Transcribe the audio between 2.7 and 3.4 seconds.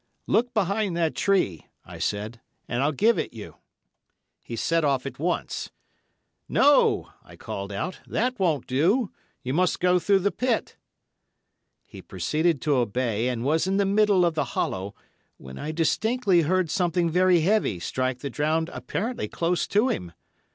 I'll give it